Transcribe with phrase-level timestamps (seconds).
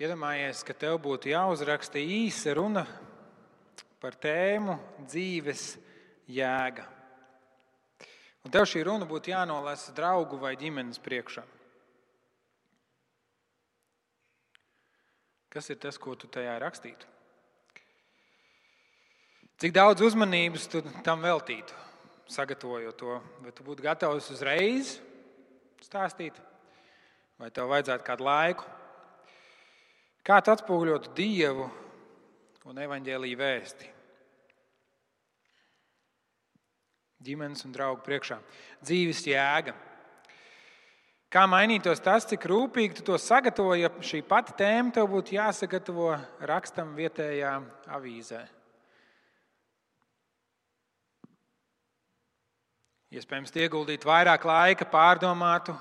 [0.00, 2.86] Iedomājies, ka tev būtu jāuzraksta īsa runa
[4.00, 5.74] par tēmu dzīves
[6.32, 6.86] jēga.
[8.40, 11.44] Un tev šī runa būtu jānolasa draugu vai ģimenes priekšā.
[15.52, 17.04] Kas ir tas, ko tu tajā rakstītu?
[19.60, 21.76] Cik daudz uzmanības tu tam veltītu,
[22.32, 23.20] sagatavojot to?
[23.44, 24.96] Vai tu būtu gatavs uzreiz
[25.84, 26.40] stāstīt,
[27.36, 28.79] vai tev vajadzētu kādu laiku?
[30.26, 31.70] Kā tu atspoguļotu Dievu
[32.68, 33.88] un evaņģēlīju vēsti?
[37.24, 38.38] Ģimenes un draugu priekšā.
[38.84, 39.74] Dzīves jēga.
[41.30, 46.14] Kā mainītos tas, cik rūpīgi tu to sagatavo, ja šī pati tēma tev būtu jāsagatavo
[46.48, 47.52] rakstam vietējā
[47.96, 48.40] avīzē?
[53.10, 55.72] Iespējams, ieguldīt vairāk laika, pārdomātu,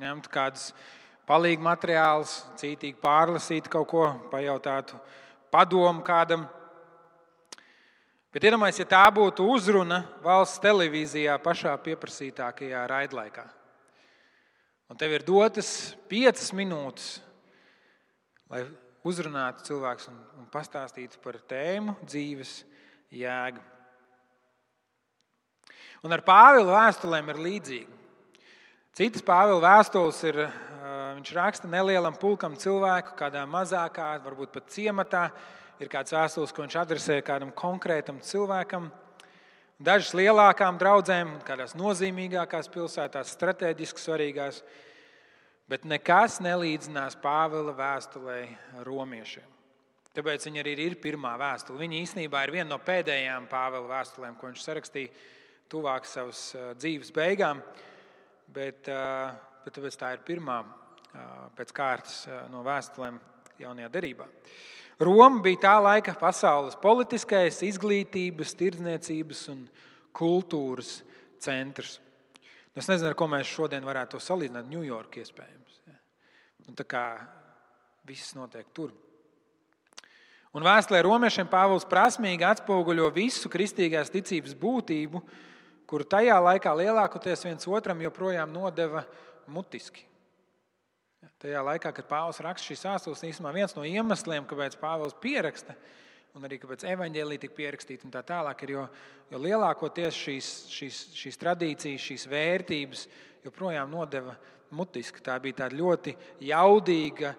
[0.00, 0.70] ņemtu kādus
[1.26, 4.98] palīgu materiālus, cītīgi pārlasītu kaut ko, pajautātu
[5.50, 6.46] padomu kādam.
[8.34, 13.46] Bet iedomājieties, ja tā būtu uzruna valsts televīzijā pašā pieprasītākajā raidlaikā.
[14.92, 17.16] Un tev ir dotas piecas minūtes,
[18.52, 18.66] lai
[19.06, 22.60] uzrunātu cilvēkus un, un pastāstītu par tēmu dzīves
[23.14, 23.62] jēgu.
[26.06, 27.96] Un ar Pāvila vēstulēm ir līdzīgi.
[28.96, 30.38] Citas Pāvila vēstules ir,
[31.16, 35.30] viņš raksta nelielam pulkam cilvēku, kādā mazākā, varbūt pat ciematā.
[35.80, 38.90] Ir kāds vēstules, ko viņš adresē kādam konkrētam cilvēkam.
[39.76, 44.62] Dažas lielākām draudzēm, kādās nozīmīgākās pilsētās, strateģiski svarīgās,
[45.68, 48.38] bet nekas nelīdzinās Pāvila vēstulē
[48.88, 49.52] romiešiem.
[50.16, 51.82] Tāpēc viņa arī ir pirmā vēstule.
[51.82, 55.12] Viņa īstenībā ir viena no pēdējām Pāvila vēstulēm, ko viņš sarakstīja
[55.68, 56.48] tuvāk savas
[56.80, 57.60] dzīves beigām,
[58.48, 60.62] bet, bet tāpēc tā ir pirmā
[61.56, 63.18] pēc kārtas no vēstulēm
[63.60, 64.26] jaunajā derībā.
[65.00, 69.66] Roma bija tā laika pasaules politiskais, izglītības, tirdzniecības un
[70.16, 71.02] kultūras
[71.42, 71.98] centrs.
[72.72, 74.68] Nu, es nezinu, ar ko mēs šodien varētu to salīdzināt.
[74.72, 75.82] Ņujorka iespējams.
[76.66, 77.04] Nu, tā kā
[78.08, 78.94] viss notiek tur.
[80.56, 85.20] Un vēstulē romiešiem Pāvils prasmīgi atspoguļo visu kristīgās ticības būtību,
[85.86, 89.04] kuru tajā laikā lielākoties viens otram joprojām nodeva
[89.52, 90.06] mutiski.
[91.36, 95.74] Tajā laikā, kad Pāvils raksta šīs vēstules, īstenībā viens no iemesliem, kāpēc Pāvils pieraksta,
[96.36, 98.84] un arī kāpēc evaņģēlīja tika pierakstīta un tā tālāk, ir, jo,
[99.32, 103.04] jo lielākoties šīs, šīs, šīs tradīcijas, šīs vērtības
[103.44, 104.32] joprojām nodeva
[104.76, 105.20] mutiski.
[105.24, 106.16] Tā bija tāda ļoti
[106.48, 107.34] jaudīga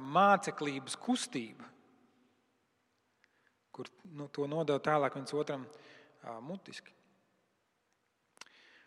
[0.00, 1.68] māceklības kustība,
[3.68, 5.68] kur nu, to nodeva tālāk viens otram
[6.40, 6.92] mutiski.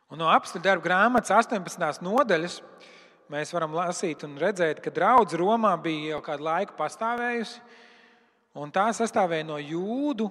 [0.10, 2.02] Un no apstākļu darba grāmatas 18.
[2.02, 2.64] nodaļas
[3.30, 7.62] mēs varam lasīt un redzēt, ka draudz Romā bija jau kādu laiku pastāvējusi,
[8.60, 10.30] un tā sastāvēja no jūdu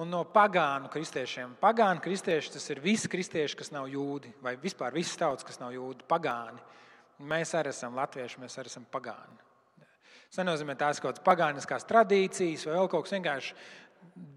[0.00, 1.56] un no pagānu kristiešiem.
[1.60, 5.74] Pagānu kristieši tas ir visi kristieši, kas nav jūdi, vai vispār visas tautas, kas nav
[5.74, 6.62] jūdi, pagāni.
[7.28, 9.38] Mēs arī esam latvieši, mēs arī esam pagāni.
[10.32, 13.54] Tas nenozīmē tās kaut kādas pagāniskās tradīcijas vai vēl kaut kas vienkārši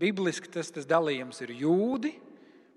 [0.01, 0.51] bibliski.
[0.51, 2.11] Tas, tas dalījums ir jūdi,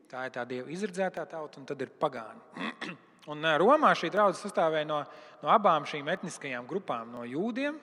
[0.09, 2.71] tā ir tā dieva izredzētā tauta, un tad ir pagāni.
[3.28, 5.03] Un Romā šī draudzene sastāvēja no,
[5.43, 7.77] no abām šīm etniskajām grupām, no jūdiem,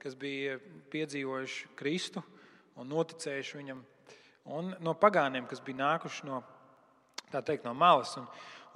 [0.00, 0.54] kas bija
[0.88, 2.22] piedzīvojuši Kristu
[2.78, 3.82] un noticējuši viņam,
[4.56, 6.40] un no pagāniem, kas bija nākuši no,
[7.34, 8.14] teikt, no malas.
[8.16, 8.30] Un,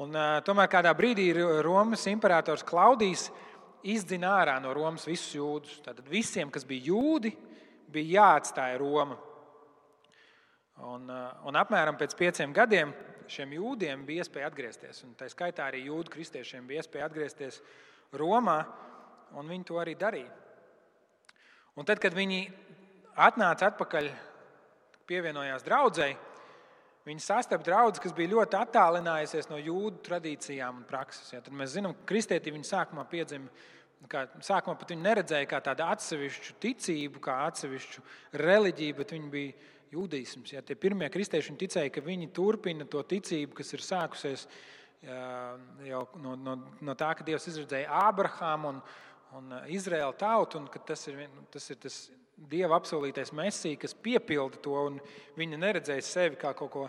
[0.05, 1.31] un, tomēr kādā brīdī
[1.65, 3.31] Romas imperators Klaudijs
[3.83, 5.79] izdzina ārā no Romas visus jūdus.
[5.87, 7.33] Tātad visiem, kas bija jūdi,
[7.93, 9.17] bija jāatstāj Roma.
[10.93, 12.93] Un, un apmēram pēc pieciem gadiem
[13.33, 15.03] šiem jūdiem bija iespēja atgriezties.
[15.07, 17.61] Un tā skaitā arī jūdu kristiešiem bija iespēja atgriezties
[18.21, 18.59] Romā,
[19.41, 20.29] un viņi to arī darīja.
[21.81, 22.43] Un tad, kad viņi
[23.17, 24.11] atnāca atpakaļ,
[25.09, 26.19] pievienojās draudzēji,
[27.07, 31.33] viņi sastapa draugu, kas bija ļoti attālinājusies no jūdu tradīcijām un prakses.
[31.35, 33.51] Ja, tad mēs zinām, ka kristietība viņa sākumā piedzima.
[34.11, 38.03] Kā, sākumā pat viņi neredzēja kā tādu atsevišķu ticību, kā atsevišķu
[38.43, 40.55] reliģiju, bet viņi bija jūdisms.
[40.55, 44.47] Ja, tie pirmie kristieši ticēja, ka viņi turpina to ticību, kas ir sākusies
[45.03, 48.81] jau no, no, no tā, ka Dievs izredzēja Ābrahāmu un,
[49.39, 52.03] un Izraēlu tautu, un ka tas ir, tas ir tas
[52.53, 54.97] Dieva apsolītais mesija, kas piepilda to, un
[55.39, 56.87] viņi neredzēja sevi kā kaut ko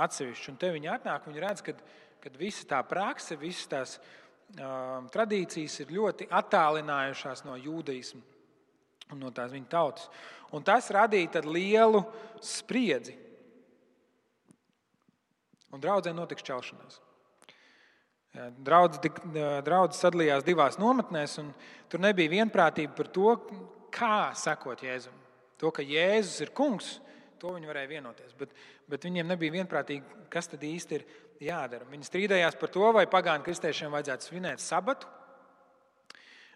[0.00, 0.54] atsevišķu.
[0.54, 1.74] Un te viņi atnāk, viņi redz, ka,
[2.22, 8.39] ka visa tā prakse, visas tās uh, tradīcijas ir ļoti attālinājušās no jūdaisma
[9.12, 10.08] un no tās viņa tautas.
[10.54, 12.02] Un tas radīja lielu
[12.42, 13.14] spriedzi.
[15.70, 16.98] Un draudzē notiks čelšanās.
[18.62, 19.00] Draudz,
[19.66, 21.50] draudz sadalījās divās nometnēs, un
[21.90, 23.32] tur nebija vienprātība par to,
[23.94, 25.16] kā sekot Jēzum.
[25.58, 26.98] To, ka Jēzus ir kungs,
[27.42, 28.34] to viņi varēja vienoties.
[28.38, 28.54] Bet,
[28.90, 31.06] bet viņiem nebija vienprātīgi, kas tad īsti ir
[31.42, 31.88] jādara.
[31.90, 35.10] Viņi strīdējās par to, vai pagānu kristiešiem vajadzētu svinēt sabatu,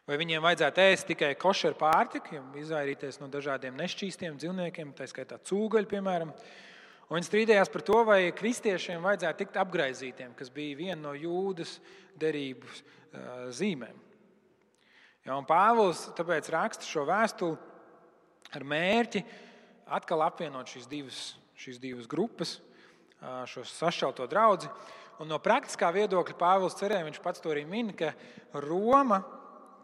[0.09, 5.91] vai viņiem vajadzētu ēst tikai košeru pārtiku, izvairīties no dažādiem nešķīstiem dzīvniekiem, tā skaitā cūgaļu,
[5.91, 6.33] piemēram.
[7.09, 11.79] Un viņi strīdējās par to, vai kristiešiem vajadzētu tikt apgaizītiem, kas bija viena no jūdas
[12.21, 12.83] derības
[13.57, 13.97] zīmēm.
[15.25, 17.57] Ja, Pāvils tāpēc raksta šo vēstuli
[18.53, 19.23] ar mērķi
[19.97, 21.21] atkal apvienot šīs divas,
[21.61, 22.59] šīs divas grupas,
[23.49, 24.69] šo sašķelto draugu.
[25.23, 28.13] Un no praktiskā viedokļa Pāvils cerēja, viņš pats to arī min, ka
[28.65, 29.23] Roma,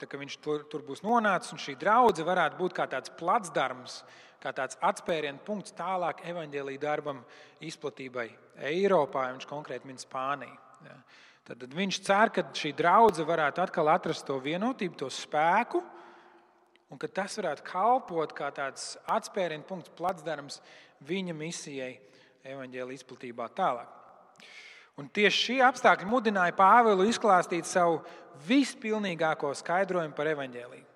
[0.00, 4.00] tā, ka viņš tur, tur būs nonācis, šī draudzene varētu būt kā tāds placdarms,
[4.40, 7.20] kā tāds atspērienu punkts tālāk evaņģēlīja darbam,
[7.64, 8.30] izplatībai
[8.70, 10.56] Eiropā, un viņš konkrēti min Spāniju.
[10.86, 10.96] Ja.
[11.50, 15.80] Tad viņš cer, ka šī draudzene varētu atkal atrast to vienotību, to spēku,
[16.90, 20.60] un ka tas varētu kalpot kā tāds atspērienu punkts, placdarms
[21.08, 21.94] viņa misijai
[22.46, 23.99] evaņģēlī izplatībā tālāk.
[25.00, 28.02] Un tieši šie apstākļi mudināja Pāvilu izklāstīt savu
[28.46, 30.86] vispilnīgāko skaidrojumu par evaņģēlīju.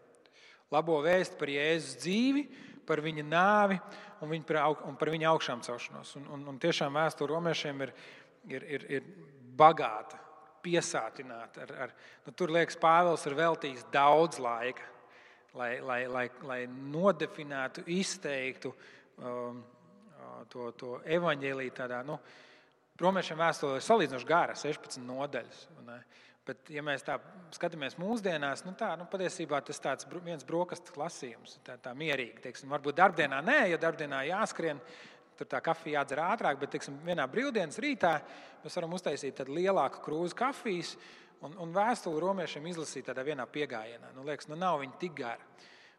[0.75, 2.45] Labo vēstu par Jēzus dzīvi,
[2.85, 3.79] par viņa nāvi
[4.21, 6.15] un, viņa par, aug, un par viņa augšām celšanos.
[6.21, 7.95] Un, un, un tiešām vēsture romiešiem ir,
[8.53, 9.07] ir, ir, ir
[9.57, 10.21] bagāta,
[10.65, 11.65] piesātināta.
[11.65, 11.95] Ar, ar,
[12.27, 14.89] nu, tur liekas, Pāvils ir veltījis daudz laika,
[15.57, 18.75] lai, lai, lai, lai nodefinētu, izteiktu.
[19.21, 19.63] Um,
[20.51, 22.01] to, to evaņģēlīju tādā.
[22.07, 22.19] Nu,
[23.01, 25.65] Romiešiem vēstule ir salīdzinoši gara, 16 nodaļas.
[25.81, 25.89] Un,
[26.47, 27.17] bet, ja mēs tā
[27.55, 31.59] skatāmies mūsdienās, nu tā, nu, patiesībā tas ir viens brokastu lasījums.
[31.67, 34.83] Tā, tā mierīgi, teiksim, varbūt darbdienā nē, ja darbdienā jāskrien,
[35.35, 38.15] tur tā kafija jādzer ātrāk, bet teiksim, vienā brīvdienas rītā
[38.63, 40.95] mēs varam uztaisīt lielāku krūzi kafijas
[41.43, 44.13] un, un vēstuli romiešiem izlasīt tādā vienā piegājienā.
[44.15, 45.51] Nu, liekas, nu, nav viņi tik gari,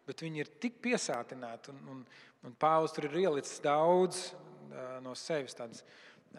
[0.08, 2.08] bet viņi ir tik piesātināti un, un,
[2.46, 4.28] Un Pāvils tur ir ielicis daudz
[5.02, 5.82] no sevis tādas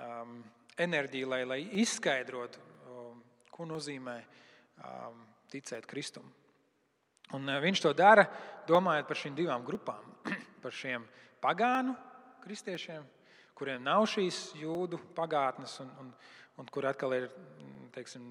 [0.01, 0.39] um,
[0.79, 2.61] enerģiju, lai, lai izskaidrotu,
[2.91, 3.21] um,
[3.53, 5.23] ko nozīmē um,
[5.53, 6.27] ticēt Kristum.
[7.37, 8.27] Un uh, viņš to dara,
[8.69, 10.15] domājot par šīm divām grupām.
[10.63, 11.05] par šiem
[11.43, 11.95] pagānu
[12.45, 13.05] kristiešiem,
[13.59, 16.15] kuriem nav šīs jūdu pagātnes, un, un,
[16.61, 17.29] un kur atkal ir
[17.95, 18.31] teiksim,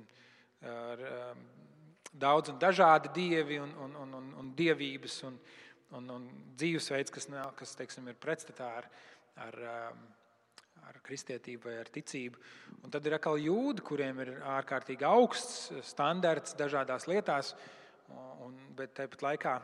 [0.63, 1.45] ar, um,
[2.15, 5.21] daudz un dažādi dievi un, un, un, un, un dievības.
[5.27, 5.39] Un,
[5.95, 6.25] un, un
[6.57, 7.27] dzīvesveids, kas,
[7.59, 8.87] kas teiksim, ir pretstatā ar,
[9.45, 10.05] ar, um,
[10.87, 12.41] ar kristietību vai ar ticību.
[12.83, 17.53] Un tad ir atkal jūdi, kuriem ir ārkārtīgi augsts standarts dažādās lietās,
[18.45, 19.55] un, bet tāpat laikā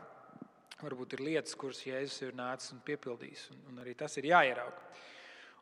[0.82, 3.48] varbūt ir lietas, kuras Jēzus ir nācis un piepildījis.
[3.54, 4.90] Un, un arī tas ir jāierauga.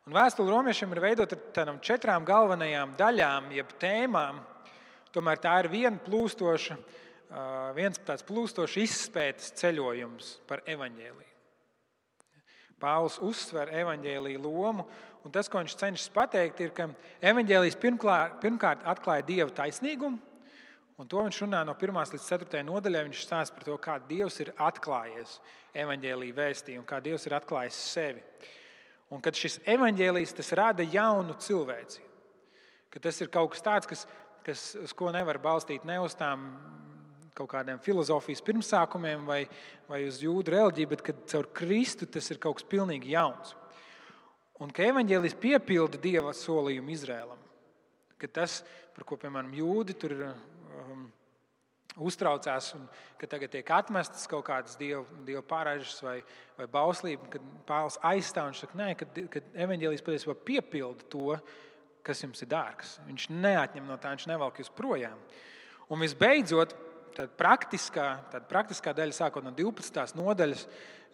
[0.09, 4.41] Un vēstule romiešiem ir veidota ar tādām četrām galvenajām daļām, jeb tēmām.
[5.13, 6.77] Tomēr tā ir viena plūstoša
[7.75, 11.30] viens tāds plūstošs izpētes ceļojums par evaņģēlīju.
[12.81, 14.87] Pāvils uzsver evaņģēlīju lomu,
[15.21, 16.89] un tas, ko viņš cenšas pateikt, ir, ka
[17.31, 20.19] evaņģēlījis pirmkārt atklāja dieva taisnīgumu,
[20.97, 23.05] un to viņš runā no 1 līdz 4 nodaļai.
[23.07, 25.39] Viņš stāsta par to, kā Dievs ir atklājies
[25.81, 28.21] evaņģēlīja vēstī un kā Dievs ir atklājis sevi.
[29.11, 32.03] Un kad šis evaņģēlijs tas rada jaunu cilvēci,
[32.93, 34.05] ka tas ir kaut kas tāds, kas,
[34.45, 36.45] kas, uz ko nevar balstīt ne uz tām
[37.37, 39.41] kaut kādiem filozofijas pirmsākumiem vai,
[39.89, 43.55] vai uz jūdu reliģiju, bet kad caur Kristu tas ir kaut kas pilnīgi jauns.
[44.61, 47.39] Un ka evaņģēlis piepilda dieva solījumu Izrēlam,
[48.21, 48.59] ka tas,
[48.93, 51.07] par ko piemēram jūdi tur um,
[51.97, 52.85] uztraucās, un
[53.19, 56.19] ka tagad tiek atmestas kaut kādas dievu, dievu pārāžas vai,
[56.59, 61.39] vai bauslība, kad Pāvils aizstāv un saka, nē, ka, ka evaņģēlis patiesībā piepilda to,
[62.05, 62.95] kas jums ir dārgs.
[63.07, 65.19] Viņš neatņem no tā, viņš nevelk jūs projām.
[65.91, 66.73] Un visbeidzot,
[67.15, 70.15] Tad praktiskā, tad praktiskā daļa, sākot no 12.
[70.19, 70.65] nodaļas,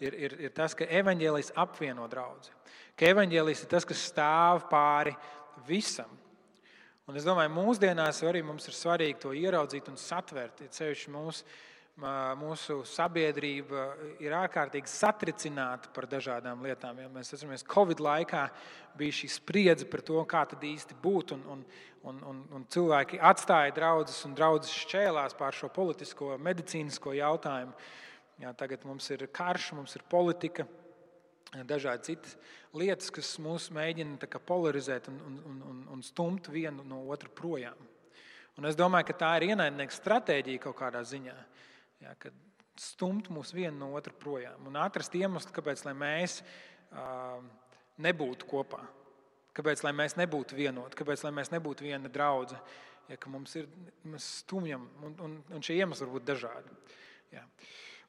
[0.04, 2.54] ir, ir, ir tas, ka evaņģēlijs apvieno draugu.
[2.98, 5.16] Ka evaņģēlijs ir tas, kas stāv pāri
[5.68, 6.10] visam.
[7.08, 10.60] Un es domāju, mūsdienās arī mums ir svarīgi to ieraudzīt un satvert.
[10.66, 11.46] Ja ceļš mūsu
[11.98, 13.88] mūsu sabiedrība
[14.22, 17.00] ir ārkārtīgi satricināta par dažādām lietām.
[17.02, 18.48] Ja mēs atceramies, Covid laikā
[18.98, 21.34] bija šī spriedze par to, kā tad īsti būt.
[21.34, 21.64] Un, un,
[22.04, 27.74] un, un, un cilvēki atstāja draugus un draugus šķēlās pār šo politisko, medicīnisko jautājumu.
[28.38, 30.68] Jā, tagad mums ir karš, mums ir politika,
[31.66, 32.38] dažādi citas
[32.78, 37.78] lietas, kas mūs mēģina polarizēt un, un, un, un stumt vienu no otru projām.
[38.58, 41.36] Un es domāju, ka tā ir ienaidnieka stratēģija kaut kādā ziņā.
[42.04, 42.36] Ja, kad
[42.78, 47.42] stumt mūs vienu no otra projām un atrast iemeslu, kāpēc mēs uh,
[48.04, 48.84] nebūtu kopā.
[49.58, 52.62] Kāpēc mēs nebūtu vienoti, kāpēc mēs nebūtu viena draudzene,
[53.10, 53.66] ja mums ir
[54.06, 56.76] mēs stumjam, un, un, un šie iemesli var būt dažādi.
[57.34, 57.42] Ja.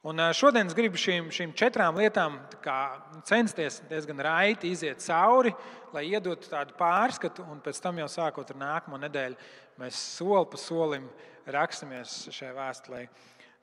[0.07, 5.51] Un šodien es gribu šīm, šīm četrām lietām kā, censties diezgan raiti iziet cauri,
[5.95, 9.41] lai iedotu tādu pārskatu, un pēc tam jau sākot ar nākamo nedēļu,
[9.81, 11.09] mēs soli pa solim
[11.49, 13.03] rakstamies šai vēstulē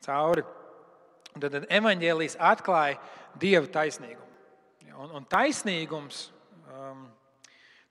[0.03, 0.43] cauri.
[1.35, 2.99] Tad, tad evanģēlijas atklāja
[3.39, 4.23] dieva taisnīgumu.
[4.95, 6.29] Un, un taisnīgums
[6.71, 7.01] um,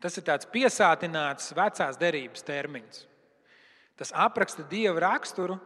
[0.01, 3.03] tas ir tāds piesātināts vecās derības termins.
[3.99, 5.59] Tas apraksta dieva raksturu,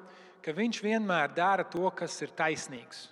[0.43, 3.07] ka viņš vienmēr dara to, kas ir taisnīgs.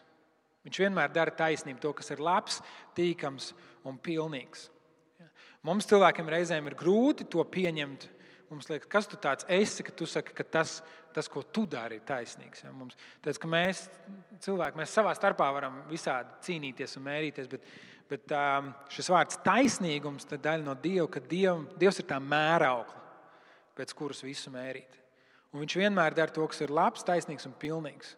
[0.66, 2.58] Viņš vienmēr dara taisnību, to, kas ir labs,
[2.98, 3.52] tīkams
[3.86, 4.66] un pilnīgs.
[5.66, 8.08] Mums cilvēkiem reizēm ir grūti to pieņemt.
[8.50, 10.78] Mums liekas, kas tu tāds esi, ka tu saki, ka tas,
[11.14, 12.62] tas ko tu dari, ir taisnīgs.
[12.62, 12.70] Ja?
[12.74, 13.86] Mums, tāds, mēs,
[14.44, 17.66] cilvēki, mēs savā starpā varam visādi cīnīties un mērīties, bet,
[18.10, 23.02] bet um, šis vārds taisnīgums ir daļa no Dieva, ka Diev, Dievs ir tā mēraukla,
[23.76, 24.94] pēc kuras visu mērīt.
[25.50, 28.14] Un viņš vienmēr dara to, kas ir labs, taisnīgs un pilnīgs.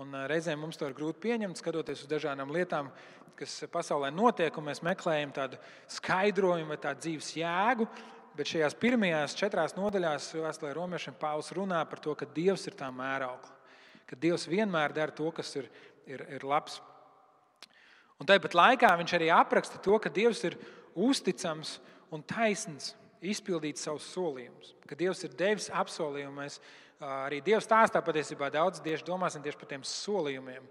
[0.00, 2.90] Un reizēm mums to ir grūti pieņemt, skatoties uz dažādām lietām,
[3.38, 5.58] kas pasaulē notiek, un mēs meklējam tādu
[5.90, 7.86] skaidrojumu vai tādu dzīves jēgu.
[8.38, 12.90] Bet šajās pirmajās četrās nodaļās vēsturē romiešiem Pāvils runā par to, ka Dievs ir tā
[12.94, 13.56] mēraukla,
[14.06, 15.66] ka Dievs vienmēr dara to, kas ir,
[16.06, 16.78] ir, ir labs.
[18.20, 20.58] Un tāpat laikā viņš arī apraksta to, ka Dievs ir
[20.94, 21.78] uzticams
[22.14, 24.74] un taisns izpildīt savus solījumus.
[24.88, 26.36] Ka Dievs ir devis apsolījumu.
[26.40, 26.60] Mēs
[27.00, 30.68] arī Dievs stāstā patiesībā daudz tieši domāsim tieši par tiem solījumiem.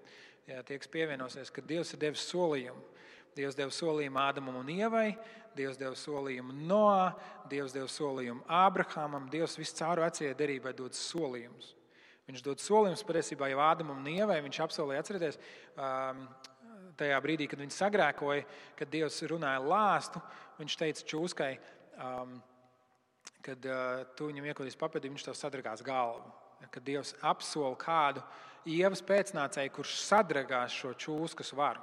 [0.49, 2.81] Jā, tie, kas pievienosies, ka Dievs ir devis solījumu.
[3.37, 5.13] Dievs deva solījumu Ādamam un Ievai,
[5.57, 7.09] Dievs deva solījumu Noā,
[7.49, 9.29] Dievs deva solījumu Ābrahamam.
[9.31, 11.73] Dievs viscaur vecajai derībai dod solījumus.
[12.29, 14.37] Viņš dod solījumus patiesībā jau Ādamam un Ievai.
[14.45, 15.39] Viņš apsolīja atcerieties.
[15.73, 16.27] Um,
[16.99, 18.45] tajā brīdī, kad viņi sagrēkoja,
[18.77, 20.21] kad Dievs runāja lāstu,
[20.59, 21.53] viņš teica čūskai,
[21.95, 22.37] um,
[23.45, 26.27] kad uh, tu viņam iekodīs papēdi, viņš tev sadragās galvu.
[26.69, 28.23] Kad Dievs apsola kādu
[28.67, 31.81] ievas pēcnācēju, kurš sadragās šo čūskas varu.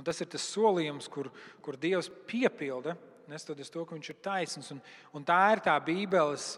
[0.00, 1.28] Un tas ir tas solījums, kur,
[1.62, 2.96] kur Dievs piepilda,
[3.30, 4.72] neskatoties to, ka viņš ir taisns.
[4.74, 4.80] Un,
[5.16, 6.56] un tā ir tā Bībeles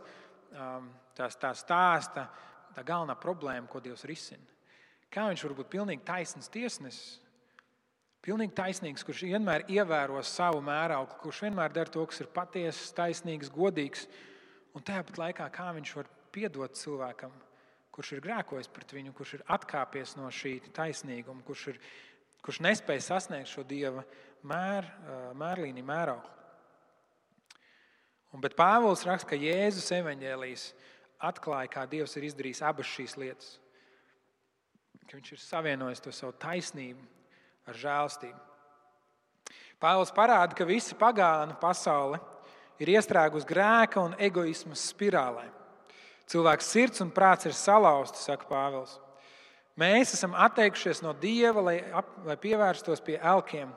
[0.52, 2.28] um, tā, tā stāsta,
[2.74, 4.46] tā galvenā problēma, ko Dievs risina.
[5.12, 7.18] Kā viņš var būt pilnīgi taisns tiesnesis,
[8.24, 13.50] Pilnīgi taisnīgs, kurš vienmēr ievēro savu mērauklu, kurš vienmēr dara to, kas ir patiesa, taisnīgs,
[13.52, 14.06] godīgs.
[14.74, 17.34] Un tāpat laikā, kā viņš var piedot cilvēkam,
[17.92, 21.82] kurš ir grēkojis pret viņu, kurš ir atkāpies no šī taisnīguma, kurš, ir,
[22.44, 24.04] kurš nespēja sasniegt šo dieva
[24.44, 24.88] mēr,
[25.38, 26.32] mērlīni, mērauklu.
[28.34, 30.64] Un, bet Pāvils raksta, ka Jēzus evaņģēlijas
[31.22, 33.52] atklāja, kā Dievs ir izdarījis abas šīs lietas.
[35.06, 37.04] Ka viņš ir savienojis to savu taisnību
[37.70, 38.40] ar žēlstību.
[39.80, 42.18] Pāvils parāda, ka visa pagāna pasaule
[42.82, 45.46] ir iestrēgusi grēka un egoisma spirālē.
[46.30, 48.98] Cilvēks sirds un prāts ir salauzti, saka Pāvils.
[49.81, 53.73] Mēs esam atteikušies no Dieva, lai, ap, lai pievērstos pie elkiem,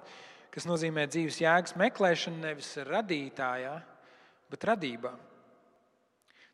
[0.54, 3.74] kas nozīmē dzīves jēgas meklēšanu nevis radītājā,
[4.51, 5.16] bet radībā.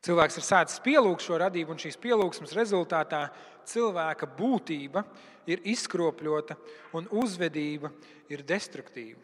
[0.04, 3.26] Cilvēks ir sācis pielūgt šo radību, un šīs pielūgsmes rezultātā
[3.68, 5.04] cilvēka būtība
[5.48, 6.58] ir izkropļota
[6.96, 7.92] un uzvedība
[8.32, 9.20] ir destruktīva.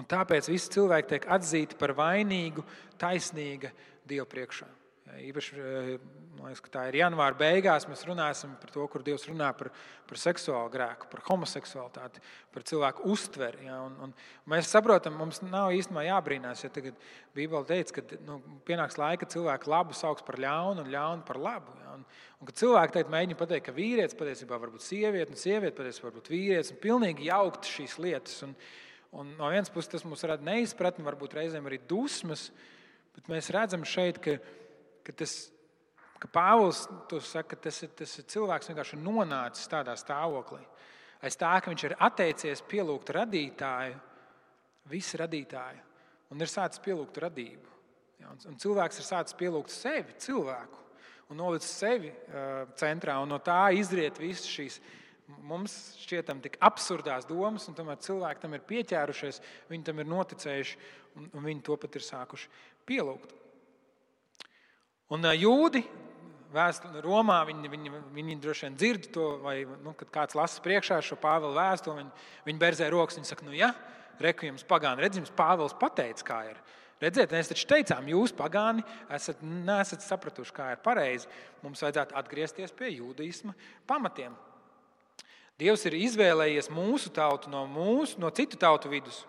[0.00, 2.64] Un tāpēc visi cilvēki tiek atzīti par vainīgu,
[3.00, 3.72] taisnīga
[4.08, 4.68] Dieva priekšā.
[5.02, 5.88] Īpaši eh,
[6.38, 7.88] liekas, tā ir janvāra beigās.
[7.90, 9.72] Mēs runāsim par to, kur Dievs runā par,
[10.08, 12.22] par seksuālu grēku, par homoseksualitāti,
[12.54, 13.66] par cilvēku uztveri.
[13.66, 14.12] Ja, un, un
[14.48, 17.02] mēs saprotam, mums nav īstenībā jābrīnās, ja tagad
[17.34, 21.74] Bībele teica, ka nu, pienāks laika, cilvēku labu sauks par ļaunu un ļaunu par labu.
[21.82, 22.06] Ja, un,
[22.38, 26.08] un kad cilvēki teikt, mēģina pateikt, ka vīrietis patiesībā var būt sieviete, un sieviete patiesībā
[26.12, 28.38] var būt vīrietis, un pilnīgi jaukt šīs lietas.
[28.46, 28.54] Un,
[29.18, 32.48] un no vienas puses tas mums rada neizpratni, varbūt reizēm arī dusmas,
[33.12, 34.38] bet mēs redzam šeit, ka
[35.06, 35.36] ka, tas,
[36.22, 36.84] ka Pāvils
[37.26, 40.62] saka, ka tas, ir, tas ir cilvēks vienkārši nonācis tādā stāvoklī.
[41.22, 43.98] Aiz tā, ka viņš ir atteicies pielūgt radītāju,
[44.90, 45.82] visu radītāju,
[46.34, 47.68] un ir sācis pielūgt radību.
[48.22, 50.80] Ja, un, un cilvēks ir sācis pielūgt sevi, cilvēku,
[51.30, 54.80] un nolicis sevi uh, centrā, un no tā izriet visas šīs
[55.42, 59.40] mums šķietam tik absurdās domas, un tomēr cilvēki tam ir pieķērušies,
[59.70, 60.80] viņi tam ir noticējuši,
[61.18, 62.50] un, un viņi to pat ir sākuši
[62.88, 63.34] pielūgt.
[65.10, 65.82] Un jūdi
[66.52, 71.00] vēstuli Romā, viņi, viņi, viņi droši vien dzird to, vai nu, kad kāds lasa priekšā
[71.04, 73.72] šo Pāvila vēstuli, viņi, viņi berzē rokas un saka, nu, ja,
[74.22, 76.60] reku jums pagāni, redz, jums Pāvils pateica, kā ir.
[77.02, 81.26] Redziet, mēs taču teicām, jūs pagāni esat, nesat sapratuši, kā ir pareizi.
[81.64, 83.56] Mums vajadzētu atgriezties pie jūdaisma
[83.90, 84.36] pamatiem.
[85.58, 89.24] Dievs ir izvēlējies mūsu tautu no, mūsu, no citu tautu vidus,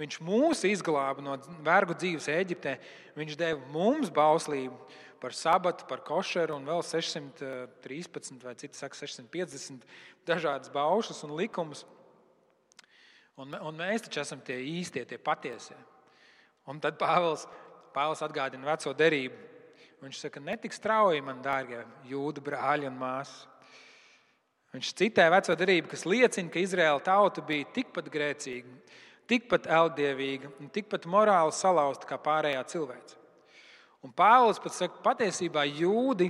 [0.00, 2.78] Viņš mūs izglāba no vergu dzīves Eģiptē.
[3.14, 4.74] Viņš deva mums bauslību
[5.22, 9.86] par sabatu, par košeru un vēl 613 vai citi saka 650
[10.26, 11.84] dažādas baušas un likumus.
[13.38, 15.78] Un, un mēs taču esam tie īstie, tie patiesie.
[16.70, 17.46] Un tad Pāvils,
[17.94, 19.50] Pāvils atgādina veco derību.
[20.04, 23.46] Viņš saka, netik strauji, man dārgie jūda brāļi un māsas.
[24.74, 28.72] Viņš citē veco derību, kas liecina, ka Izraēla tauta bija tikpat grēcīga,
[29.30, 33.20] tikpat elddievīga un tikpat morāli salauzta kā pārējā cilvēce.
[34.04, 36.28] Un Pāvils pat saka, patiesībā jūdi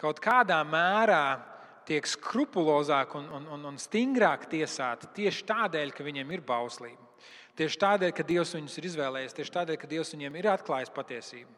[0.00, 1.38] kaut kādā mērā
[1.86, 7.12] tiek skrupulozāk un, un, un, un stingrāk tiesāti tieši tādēļ, ka viņiem ir bauslība.
[7.58, 11.52] Tieši tādēļ, ka Dievs viņus ir izvēlējies, tieši tādēļ, ka Dievs viņiem ir atklājis patiesību,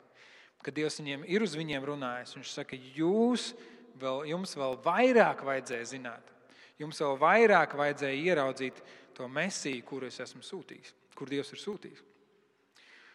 [0.64, 2.34] ka Dievs viņiem ir uz viņiem runājis.
[2.34, 3.52] Viņš saka, jūs
[4.00, 6.32] vēl, jums vēl vairāk vajadzēja zināt,
[6.82, 8.82] jums vēl vairāk vajadzēja ieraudzīt
[9.16, 12.02] to mesiju, kuru es esmu sūtījis, kur Dievs ir sūtījis.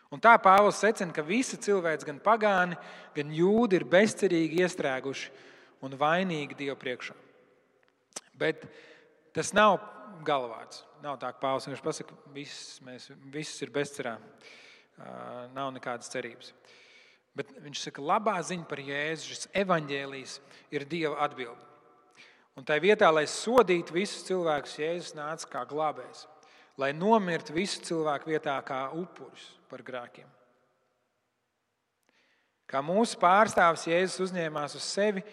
[0.09, 2.77] Un tā Pāvils secina, ka visi cilvēki, gan pagāni,
[3.13, 5.29] gan jūdi, ir bezcerīgi iestrēguši
[5.85, 7.13] un vainīgi Dieva priekšā.
[8.39, 8.65] Bet
[9.35, 9.77] tas nav
[10.25, 10.81] galvāts.
[11.03, 14.17] Nav tā, ka Pāvils vienkārši pasakā, ka viss, mēs, viss ir bezcerā.
[15.53, 16.51] Nav nekādas cerības.
[17.37, 20.39] Bet viņš saka, ka labā ziņa par Jēzu, šis evaņģēlijs,
[20.75, 21.68] ir Dieva atbilde.
[22.59, 26.25] Un tā vietā, lai sodītu visus cilvēkus, Jēzus nāca kā glābējs
[26.79, 30.27] lai nomirtu visu cilvēku vietā kā upuris par grēkiem.
[32.69, 35.23] Kā mūsu pārstāvis Jēzus uzņēmās uz sevi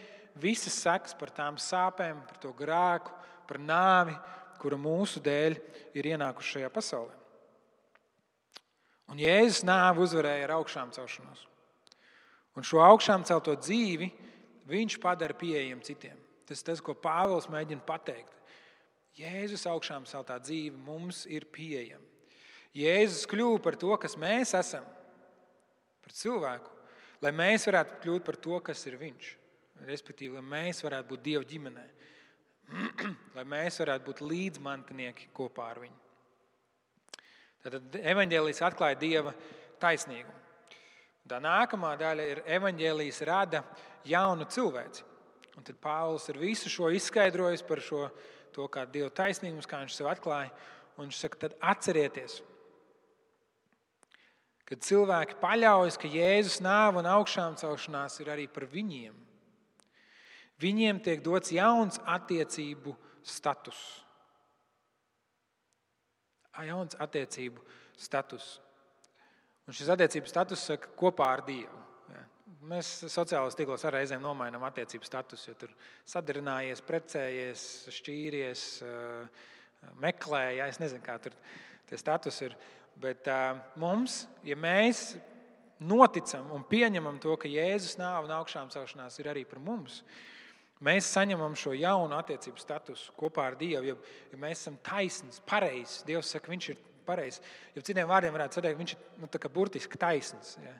[0.41, 3.13] visas sekas par tām sāpēm, par to grēku,
[3.47, 4.17] par nāvi,
[4.59, 5.59] kura mūsu dēļ
[5.95, 7.15] ir ienākuši šajā pasaulē.
[9.13, 11.47] Un Jēzus nāvi uzvarēja ar augšām celšanos.
[12.57, 14.09] Un šo augšām celto dzīvi
[14.67, 16.17] viņš padara pieejamu citiem.
[16.47, 18.35] Tas tas, ko Pāvils mēģina pateikt.
[19.17, 22.05] Jēzus augšām celtā dzīve mums ir pieejama.
[22.77, 24.85] Jēzus kļuva par to, kas mēs esam,
[26.05, 26.73] par cilvēku,
[27.25, 29.31] lai mēs varētu kļūt par to, kas ir Viņš.
[29.89, 31.87] Respektīvi, lai mēs varētu būt Dieva ģimenē,
[33.37, 36.03] lai mēs varētu būt līdzmantinieki kopā ar Viņu.
[37.65, 39.33] Tad evanģēlijas atklāja Dieva
[39.83, 40.45] taisnīgumu.
[41.27, 43.65] Tā nākamā daļa ir evanģēlijas rada
[44.07, 45.03] jaunu cilvēci.
[45.57, 48.07] Un tad Pāvils ir visu šo izskaidrojis par šo
[48.55, 50.53] to kā Dieva taisnīgums, kā viņš sev atklāja.
[50.97, 52.39] Un viņš saka, tad atcerieties,
[54.67, 59.15] kad cilvēki paļaujas, ka Jēzus nāve un augšām celšanās ir arī par viņiem.
[60.61, 63.81] Viņiem tiek dots jauns attiecību status.
[66.65, 67.61] Jauns attiecību
[68.01, 68.55] status.
[69.69, 71.86] Un šis attiecību status saka kopā ar Dievu.
[72.67, 75.53] Mēs sociālajos tīklos arī reizēm nomainām attiecību statusu.
[75.53, 75.75] Ja tur
[76.09, 77.63] sadarinājies, precējies,
[77.95, 79.45] šķīries, eh,
[80.03, 80.75] meklējies.
[80.75, 81.37] Es nezinu, kā tur
[81.87, 82.57] tie statusi ir.
[82.97, 85.19] Bet uh, mums, ja mēs
[85.85, 89.99] noticam un pieņemam to, ka Jēzus nāve un augšām celšanās ir arī par mums,
[90.81, 93.85] mēs saņemam šo jaunu attiecību statusu kopā ar Dievu.
[93.91, 93.99] Ja,
[94.33, 97.45] ja mēs esam taisni, pareizi, Dievs saka, Viņš ir pareizs.
[97.77, 100.57] Ja citiem vārdiem varētu teikt, Viņš ir nu, burtiski taisns.
[100.65, 100.73] Ja.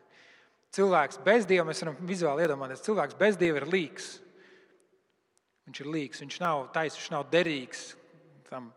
[0.77, 4.09] Cilvēks bez dieva, mēs varam vizuāli iedomāties, cilvēks bez dieva ir līks.
[5.67, 7.87] Viņš ir līks, viņš nav taisnīgs, viņš nav derīgs
[8.51, 8.69] tam.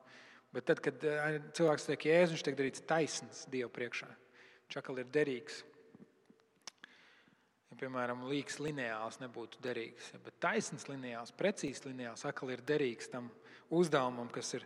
[0.55, 4.07] Bet tad, kad eh, cilvēks tiek jēzus, viņš tiek darīts taisns Dieva priekšā.
[4.65, 5.59] Viņš atkal ir derīgs.
[7.69, 13.11] Ja, piemēram, līks lineāls nebūtu derīgs, ja, bet taisns lineāls, precīzs lineāls atkal ir derīgs
[13.11, 13.27] tam
[13.69, 14.65] uzdevumam, kas ir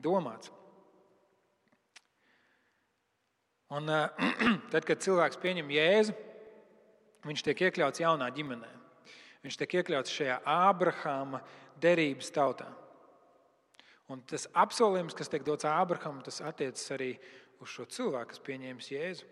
[0.00, 0.54] domāts.
[3.68, 4.32] Un, eh,
[4.72, 6.16] tad, kad cilvēks pieņem jēzu,
[7.28, 8.70] Viņš tiek iekļauts jaunā ģimenē.
[9.44, 11.42] Viņš tiek iekļauts šajā Ābrahāma
[11.80, 12.68] derības tautā.
[14.08, 17.12] Un tas apsolījums, kas tiek dots Ābrahamam, tas attiecas arī
[17.60, 19.28] uz šo cilvēku, kas pieņēmis Jēzu.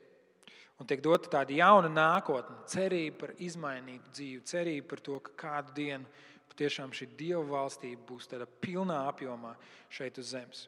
[0.76, 5.72] Un tiek dota tāda jauna nākotne, cerība par izmainītu dzīvi, cerība par to, ka kādu
[5.78, 9.54] dienu patiešām šī Dieva valstība būs tādā pilnā apjomā
[9.92, 10.66] šeit uz zemes.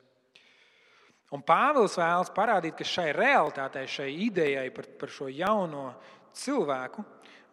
[1.32, 5.90] Un Pāvils vēlas parādīt, ka šai realitātei, šai idejai par, par šo jauno
[6.32, 7.04] cilvēku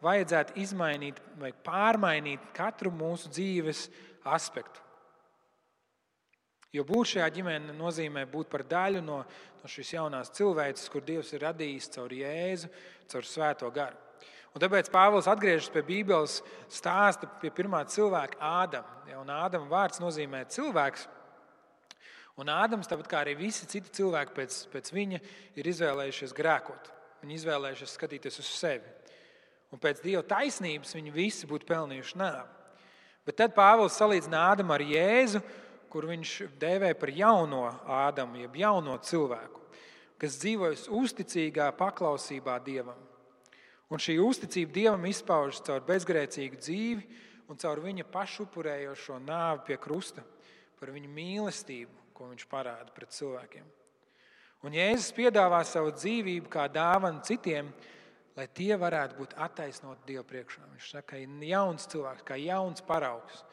[0.05, 3.87] vajadzētu izmainīt vai pārmainīt katru mūsu dzīves
[4.25, 4.81] aspektu.
[6.75, 9.21] Jo būt šajā ģimenē nozīmē būt par daļu no,
[9.61, 12.71] no šīs jaunās cilvēces, kur Dievs ir radījis caur Jēzu,
[13.11, 14.01] caur Svēto garu.
[14.55, 16.37] Un tāpēc Pāvils atgriežas pie Bībeles
[16.71, 19.01] stāsta pie pirmā cilvēka, Ādama.
[19.11, 21.09] Ja, Ādama vārds nozīmē cilvēks.
[22.39, 25.19] Un Ādams, tāpat kā arī visi citi cilvēki pēc, pēc viņa,
[25.59, 26.91] ir izvēlējušies grēkot.
[27.23, 28.95] Viņi izvēlējušies skatīties uz sevi.
[29.75, 32.47] Un pēc Dieva taisnības viņi visi būtu pelnījuši nāvi.
[33.27, 35.41] Bet tad Pāvils salīdzina Ādamu ar Jēzu,
[35.91, 39.61] kur viņš dēvē par jauno Ādamu, jeb jauno cilvēku.
[40.15, 42.97] kas dzīvojas uzticīgā paklausībā Dievam.
[43.91, 47.17] Un šī uzticība Dievam izpaužas caur bezgrēcīgu dzīvi
[47.51, 50.23] un caur viņa pašupurējošo nāvi pie krusta,
[50.79, 53.67] par viņa mīlestību, ko viņš parāda pret cilvēkiem.
[54.63, 57.67] Un Jēzus piedāvā savu dzīvību kā dāvanu citiem,
[58.35, 60.65] lai tie varētu būt attaisnoti Dieva priekšā.
[60.73, 63.43] Viņš saka, ka ir jauns cilvēks, kā jauns paraugs,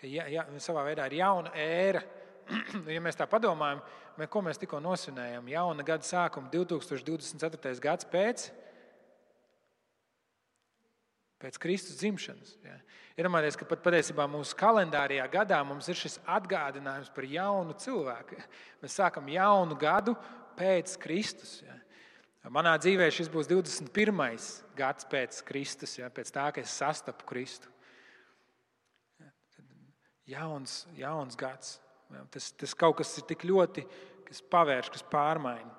[0.00, 2.02] ka ja, ja, savā veidā ir jauna ēra.
[2.94, 3.82] ja mēs tā padomājam,
[4.18, 7.76] mēs, ko mēs tikko nosvinējām, jauna gada sākuma, 2024.
[7.84, 8.50] gads pēc
[11.40, 12.56] pēc Kristus dzimšanas.
[12.64, 12.76] Ja.
[13.20, 18.38] Iedomājieties, ka pat patiesībā mūsu kalendārijā gadā mums ir šis atgādinājums par jaunu cilvēku.
[18.82, 20.16] Mēs sākam jaunu gadu
[20.58, 21.60] pēc Kristus.
[21.64, 21.78] Ja.
[22.48, 24.46] Manā dzīvē šis būs 21.
[24.78, 27.68] gads pēc Kristus, ja, pēc tā, ka es sastapu Kristu.
[30.30, 31.76] Jauns, jauns gads.
[32.32, 33.84] Tas, tas kaut kas ir tik ļoti,
[34.26, 35.74] kas pavērš, kas pārmaina.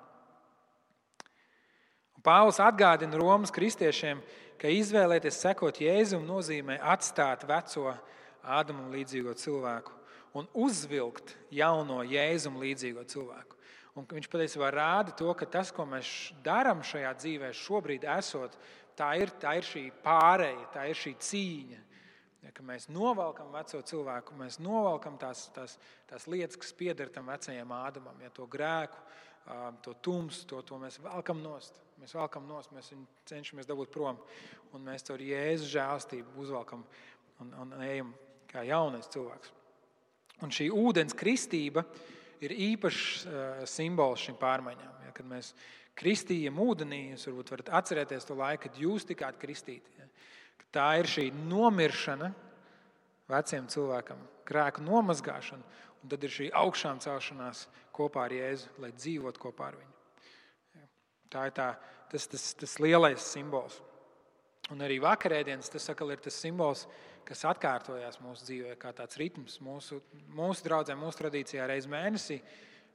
[2.22, 4.20] Pāvils atgādina Romas kristiešiem,
[4.60, 7.90] ka izvēlēties sekot Jēzum nozīmē atstāt veco
[8.42, 9.94] Ādamam līdzīgo cilvēku
[10.38, 13.58] un uzvilkt jauno Jēzum līdzīgo cilvēku.
[13.98, 18.54] Un viņš patiesībā rāda to, ka tas, ko mēs darām šajā dzīvē, šobrīd esot,
[18.96, 21.80] tā ir, tā ir šī pārēja, tā ir šī cīņa.
[22.42, 25.76] Ja, mēs novelkam veco cilvēku, mēs novelkam tās, tās,
[26.10, 28.98] tās lietas, kas pieder tam vecajam ādamam, ja, to grēku,
[29.84, 31.78] to tumsu, to, to mēs velkam nost.
[32.00, 34.18] Mēs velkam nost, mēs viņu cenšamies dabūt prom.
[34.74, 36.82] Un mēs to ar jēzus žēlstību uzvelkam
[37.44, 38.10] un, un ejam
[38.50, 39.52] kā jaunais cilvēks.
[40.42, 44.94] Un šī ūdens kristība ir īpašs uh, simbols šīm pārmaiņām.
[45.06, 45.52] Ja, kad mēs
[45.98, 49.94] kristījam ūdenī, jūs varbūt varat atcerēties to laiku, kad jūs tikāt kristīti.
[50.00, 50.08] Ja.
[50.72, 52.32] Tā ir šī nomiršana
[53.30, 59.42] veciem cilvēkam, grēku nomazgāšana, un tad ir šī augšām celšanās kopā ar Jēzu, lai dzīvotu
[59.42, 59.92] kopā ar viņu.
[61.32, 61.68] Tā ir tā,
[62.12, 63.78] tas, tas, tas lielais simbols.
[64.72, 69.58] Un arī vakarēdienas tas sakal, ir tas simbols, kas atkārtojās mūsu dzīvē, kā tāds ritms
[69.62, 70.00] mūsu,
[70.34, 72.40] mūsu draugiem, mūsu tradīcijā reizē mēnesī,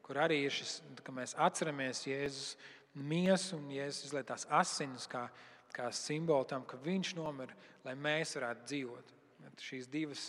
[0.06, 2.56] kur arī ir šis, ka mēs atceramies Jēzus
[2.96, 5.28] miesu un Jēzus izlietās asinis kā,
[5.76, 9.14] kā simbolu tam, ka viņš nomira, lai mēs varētu dzīvot.
[9.58, 10.28] Šīs divas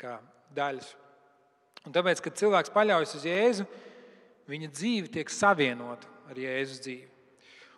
[0.00, 0.16] kā,
[0.56, 0.88] daļas.
[1.86, 3.66] Un tāpēc, kad cilvēks paļaujas uz Jēzu,
[4.50, 7.12] viņa dzīve tiek savienota ar Jēzus dzīvi.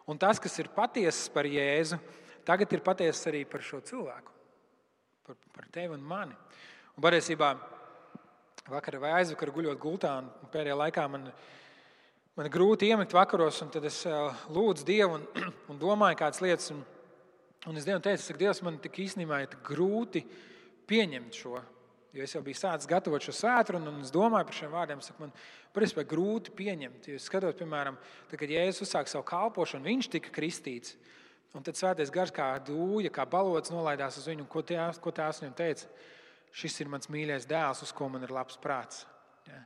[0.09, 1.99] Un tas, kas ir patiesas par Jēzu,
[2.49, 4.38] tagad ir patiesas arī par šo cilvēku,
[5.29, 6.37] par, par tevi un mani.
[6.97, 7.53] Un patiesībā
[8.69, 11.29] vakar vai aizvakar guļot gultā, un pēdējā laikā man,
[12.37, 14.03] man grūti iemigt vakaros, un tad es
[14.51, 15.27] lūdzu Dievu un,
[15.73, 16.71] un domāju kādas lietas.
[16.75, 16.85] Un,
[17.69, 20.25] un es Dievam teicu, ka Dievs man tik īstenībā ir grūti
[20.89, 21.59] pieņemt šo
[22.17, 25.01] Jo es jau biju sācis gatavot šo sēklu, un es domāju par šiem vārdiem.
[25.05, 25.33] Saku, man
[25.77, 27.11] patiesībā grūti pieņemt.
[27.11, 27.99] Jo es skatos, piemēram,
[28.31, 30.97] tad, kad Jēzus uzsāka savu kalpošanu, viņš tika kristīts.
[31.57, 34.45] Un tad svētais gars kā dūja, kā balots nolaidās uz viņu.
[34.51, 35.89] Ko tās viņam teica?
[36.55, 39.05] Šis ir mans mīļais dēls, uz ko man ir labs prāts.
[39.49, 39.63] Ja.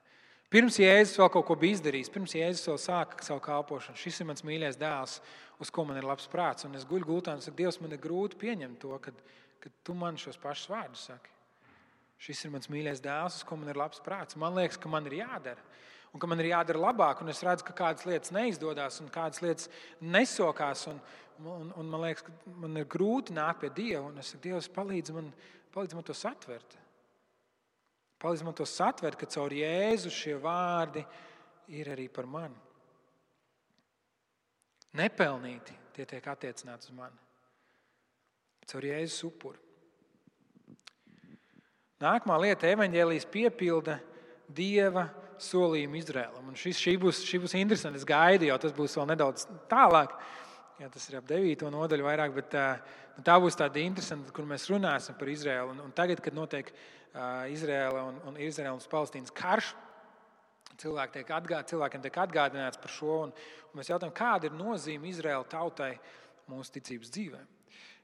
[0.53, 3.99] Pirms Jēzus vēl kaut ko bija izdarījis, pirms Jēzus vēl sāka savu kalpošanu.
[3.99, 5.18] Šis ir mans mīļais dēls,
[5.62, 6.66] uz ko man ir labs prāts.
[6.68, 9.14] Un es guļu gultā un saku, Dievs, man ir grūti pieņemt to, ka,
[9.62, 11.33] ka tu man šos pašus vārdus saki.
[12.23, 14.38] Šis ir mans mīļais dēls, uz ko man ir labs prāts.
[14.38, 15.64] Man liekas, ka man ir jādara.
[16.12, 19.40] Un ka man ir jādara labāk, un es redzu, ka kādas lietas neizdodas, un kādas
[19.40, 19.70] lietas
[20.05, 20.85] nesokās.
[20.90, 20.98] Un,
[21.40, 24.05] un, un man liekas, ka man ir grūti nākt pie Dieva.
[24.11, 25.31] Un es saku, Dievs, palīdzi man,
[25.72, 26.77] palīdzi man to satvert.
[28.20, 31.07] Palīdzi man to satvert, ka caur Jēzu šie vārdi
[31.72, 32.61] ir arī par mani.
[35.01, 37.16] Nepelnīti tie tiek attiecināti uz mani.
[38.68, 39.59] Caur Jēzus upuri.
[42.03, 43.96] Nākamā lieta- evaņģēlijas piepilda
[44.53, 45.09] Dieva
[45.44, 46.48] solījumu Izrēlam.
[46.48, 48.00] Un šis, šī, būs, šī būs interesanti.
[48.00, 50.14] Es gaidu, jau tas būs vēl nedaudz tālāk.
[50.81, 51.68] Jā, tas ir ap 9.
[51.70, 55.76] nodaļu vairāk, bet nu, tā būs tāda interesanta, kur mēs runāsim par Izraēlu.
[55.76, 59.74] Un, un tagad, kad notiek uh, Izraēla un, un Izraēlas un Palestīnas karš,
[60.83, 63.18] cilvēki tiek atgād, cilvēkiem tiek atgādināts par šo.
[63.28, 63.35] Un,
[63.70, 65.92] un mēs jautājam, kāda ir nozīme Izraēla tautai
[66.50, 67.50] mūsu ticības dzīvēm.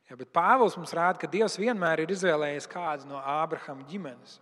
[0.08, 4.38] Ja, Pāvils mums rāda, ka Dievs vienmēr ir izvēlējies kādu no Ābrahama ģimenes,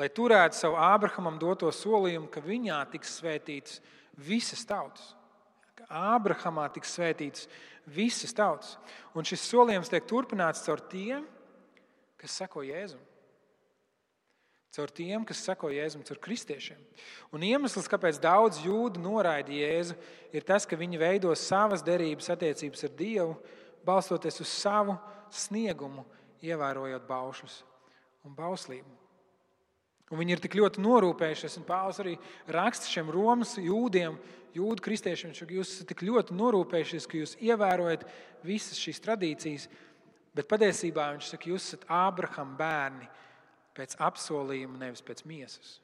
[0.00, 3.80] lai turētu savu Ābrahamam doto solījumu, ka viņā tiks svētītas
[4.16, 5.12] visas tautas.
[5.92, 7.48] Ābrahamā tiks svētītas
[7.86, 8.76] visas tautas.
[9.16, 11.26] Un šis solījums tiek turpināts caur tiem,
[12.20, 13.00] kas seko Jēzum.
[14.72, 16.78] Caur tiem, kas seko Jēzum, caur kristiešiem.
[17.34, 19.98] Un iemesls, kāpēc daudz jūdu noraida Jēzu,
[20.32, 23.36] ir tas, ka viņi veido savas derības attiecības ar Dievu
[23.84, 24.96] balstoties uz savu
[25.28, 26.06] sniegumu,
[26.40, 27.60] ievērojot baušus
[28.24, 29.01] un bauslību.
[30.12, 32.18] Un viņi ir tik ļoti norūpējušies, un Pāvils arī
[32.52, 34.18] raksta šiem Romas jūdiem,
[34.52, 38.04] jūdu kristiešiem, ka jūs esat tik ļoti norūpējušies, ka jūs ievērojat
[38.44, 39.68] visas šīs tradīcijas,
[40.36, 43.08] bet patiesībā viņš saka, jūs esat Ābrahama bērni
[43.76, 45.78] pēc apsolījuma, nevis pēc miesas.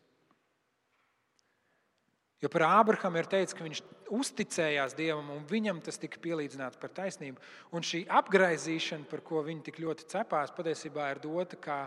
[2.38, 3.80] Jo par Ābrahāmu ir teikts, ka viņš
[4.14, 7.40] uzticējās Dievam, un viņam tas tika pielīdzināts par taisnību.
[7.74, 11.80] Un šī apgaizīšana, par ko viņi tik ļoti cepās, patiesībā ir dota kā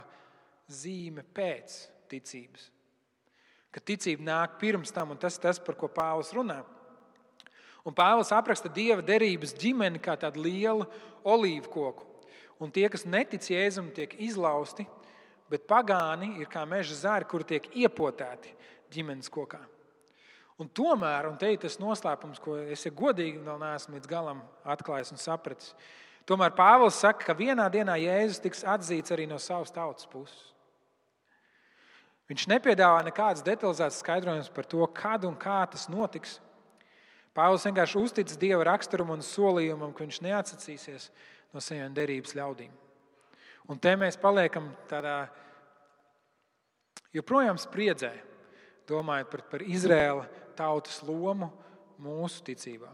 [0.67, 1.77] zīme pēc
[2.11, 2.69] ticības.
[3.71, 6.59] Ka ticība nāk pirms tam, un tas ir tas, par ko Pāvils runā.
[7.87, 10.85] Un Pāvils apraksta dieva derības ģimeni kā tādu lielu
[11.23, 12.07] olīvu koku.
[12.61, 14.85] Un tie, kas netic Jēzum, tiek izlausti,
[15.49, 18.53] bet pagāni ir kā meža zāri, kur tiek iepotēti
[18.93, 19.63] ģimenes kokā.
[20.61, 24.43] Un tomēr, un te ir tas noslēpums, ko es ja godīgi vēl neesmu līdz galam
[24.75, 25.71] atklājis un sapratis.
[26.29, 30.50] Tomēr Pāvils saka, ka vienā dienā Jēzus tiks atzīts arī no savas tautas puses.
[32.31, 36.37] Viņš nepiedāvā nekādas detalizētas skaidrojumus par to, kad un kā tas notiks.
[37.35, 41.09] Pāvils vienkārši uztic Dieva raksturam un solījumam, ka viņš neatsacīsies
[41.51, 42.71] no saviem derības ļaudīm.
[43.67, 45.25] Un te mēs paliekam tādā
[47.15, 48.13] joprojām spriedzē,
[48.87, 50.23] domājot par, par Izrēlu
[50.55, 51.51] tautas lomu
[52.01, 52.93] mūsu ticībā.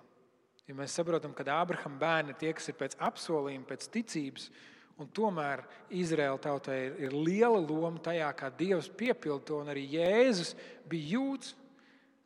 [0.68, 4.50] Ja mēs saprotam, ka Ābrahama bērni ir tie, kas ir pēc apsolījuma, pēc ticības,
[4.98, 10.56] un tomēr Izraēla tautai ir, ir liela loma tajā, kā Dievs piepilda to, arī Jēzus
[10.90, 11.56] bija jūts.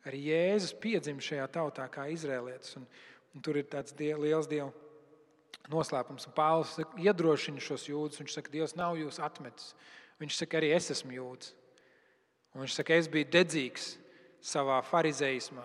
[0.08, 2.74] Arī Jēzus piedzima šajā tautā kā izrēlietis.
[2.80, 2.86] Un,
[3.36, 4.72] un tur ir tāds die, liels Dieva
[5.70, 6.26] noslēpums.
[6.34, 8.22] Pāvils iedrošina šos jūdzes.
[8.22, 9.76] Viņš saka, Dievs nav jūs atmetis.
[10.22, 11.54] Viņš saka, arī es esmu jūdzes.
[12.52, 13.92] Un viņš saka, es biju dedzīgs
[14.44, 15.64] savā farizējumā,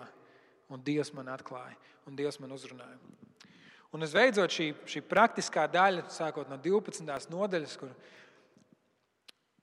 [0.72, 1.76] un Dievs man atklāja,
[2.08, 2.96] un Dievs man uzrunāja.
[3.96, 7.30] Un visbeidzot, šī, šī praktiskā daļa, sākot no 12.
[7.32, 7.94] nodaļas, kur,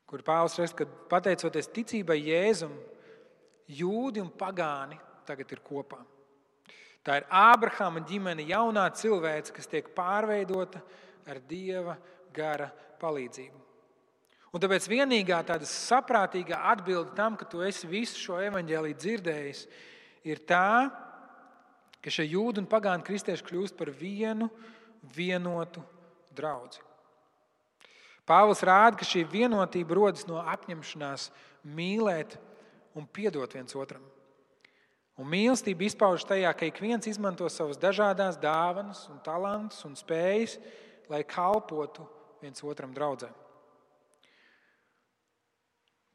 [0.10, 2.74] kur Pāvils raksta, ka pateicoties ticībai Jēzum,
[3.70, 6.02] jūdi un pagāni tagad ir kopā.
[7.06, 10.82] Tā ir Ābrahama ģimene, jaunā cilvēce, kas tiek pārveidota
[11.30, 11.94] ar Dieva
[12.34, 13.62] gara palīdzību.
[14.56, 19.66] Un tāpēc vienīgā tāda saprātīgā atbilde tam, ka tu esi visu šo evaņģēlīju dzirdējis,
[20.32, 20.90] ir tā,
[22.06, 24.52] ka šie jūdi un pagāni kristieši kļūst par vienu
[25.16, 25.82] vienotu
[26.38, 26.84] draugu.
[28.26, 31.32] Pāvils rāda, ka šī vienotība rodas no apņemšanās
[31.66, 32.38] mīlēt
[32.98, 34.06] un piedot viens otram.
[35.18, 40.58] Un mīlestība izpaužas tajā, ka ik viens izmanto savas dažādas dāvanas, un talantus un spējas,
[41.10, 42.06] lai kalpotu
[42.42, 43.34] viens otram draudzēm.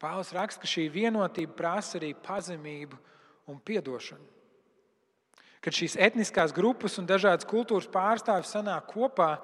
[0.00, 2.98] Pāvils raksta, ka šī vienotība prasa arī pazemību
[3.50, 4.39] un atdošanu.
[5.60, 9.34] Kad šīs etniskās grupas un dažādas kultūras pārstāvji sanāk kopā,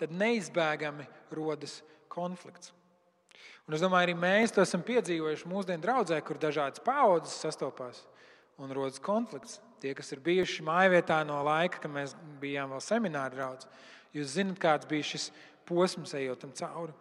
[0.00, 1.78] tad neizbēgami rodas
[2.12, 2.74] konflikts.
[3.64, 8.02] Un es domāju, arī mēs to esam piedzīvojuši mūsdienu draudzē, kur dažādas paudzes sastopās
[8.60, 9.56] un rodas konflikts.
[9.80, 13.68] Tie, kas ir bijuši mājvietā no laika, kad mēs bijām vēl semināra draugi,
[14.16, 15.30] jūs zinat, kāds bija šis
[15.68, 16.94] posms, ejot tam cauri.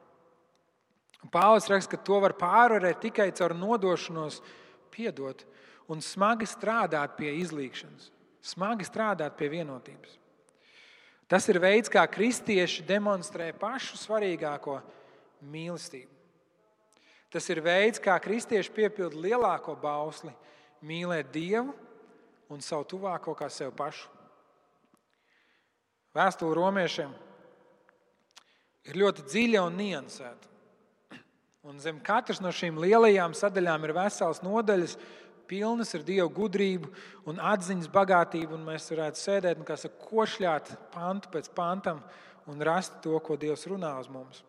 [1.31, 4.41] Pāvils raksta, ka to var pārvarēt tikai caur nodošanos,
[4.91, 5.45] piedot
[5.91, 8.09] un smagi strādāt pie izlīkšanas,
[8.43, 10.19] smagi strādāt pie vienotības.
[11.31, 14.81] Tas ir veids, kā kristieši demonstrē pašu svarīgāko
[15.49, 16.11] mīlestību.
[17.33, 20.33] Tas ir veids, kā kristieši piepilda lielāko bausli-
[20.89, 21.73] mīlēt Dievu
[22.49, 24.07] un savu tuvāko kā sev pašu.
[26.13, 27.13] Vēstule romiešiem
[28.85, 30.51] ir ļoti dziļa un niansēta.
[31.63, 34.97] Un zem katras no šīm lielajām sadaļām ir vesels nodaļas,
[35.53, 36.89] pilnas ar dievu gudrību
[37.29, 38.57] un atziņas bagātību.
[38.57, 42.01] Un mēs varētu sēdēt un saka, košļāt pantu pēc pantam
[42.49, 44.41] un rast to, ko Dievs runā uz mums.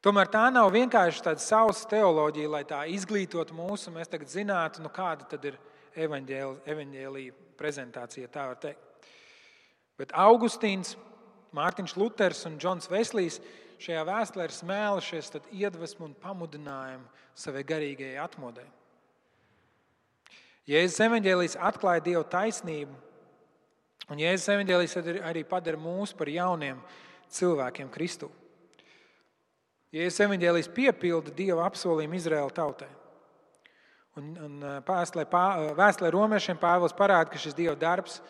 [0.00, 4.80] Tomēr tā nav vienkārši tāda sausa teoloģija, lai tā izglītotu mūs, un mēs tagad zinātu,
[4.80, 5.58] nu, kāda tad ir
[5.92, 9.10] evaņģēlīja prezentācija, tā var teikt.
[10.00, 10.94] Bet Augustīns,
[11.52, 13.40] Mārtiņš Luters un Džons Veslijs
[13.82, 18.68] šajā vēstulē ir smēlušies iedvesmu un pamudinājumu savai garīgajai atmodai.
[20.68, 22.92] Jēzus evanģēlijas atklāja Dieva taisnību,
[24.12, 24.96] un Jēzus evanģēlijas
[25.30, 26.82] arī padara mūs par jauniem
[27.32, 28.28] cilvēkiem Kristū.
[29.94, 32.90] Jēzus evanģēlijas piepilda Dieva apsolījumu Izraēla tautai.
[34.18, 35.24] Un, un vēstulē,
[35.78, 38.20] vēstulē romiešiem Pāvils parāda, ka šis Dieva darbs